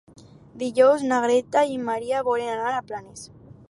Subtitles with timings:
[0.63, 3.29] Dijous na Greta i en Maria volen anar a Planes.